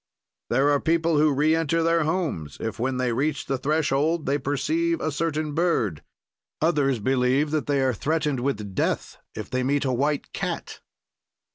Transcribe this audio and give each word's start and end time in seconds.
"There 0.49 0.71
are 0.71 0.79
people 0.79 1.19
who 1.19 1.31
reenter 1.31 1.83
their 1.83 2.05
homes 2.05 2.57
if, 2.59 2.79
when 2.79 2.97
they 2.97 3.13
reach 3.13 3.45
the 3.45 3.59
threshold, 3.59 4.25
they 4.25 4.39
perceive 4.39 4.99
a 4.99 5.11
certain 5.11 5.53
bird; 5.53 6.01
others 6.59 6.97
believe 6.97 7.51
that 7.51 7.67
they 7.67 7.81
are 7.81 7.93
threatened 7.93 8.39
with 8.39 8.73
death 8.73 9.17
if 9.35 9.51
they 9.51 9.61
meet 9.61 9.85
a 9.85 9.93
white 9.93 10.33
cat." 10.33 10.79